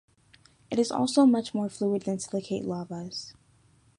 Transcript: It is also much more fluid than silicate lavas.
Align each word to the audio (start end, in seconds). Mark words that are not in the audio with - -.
It 0.71 0.79
is 0.79 0.91
also 0.91 1.27
much 1.27 1.53
more 1.53 1.69
fluid 1.69 2.01
than 2.05 2.17
silicate 2.17 2.65
lavas. 2.65 3.35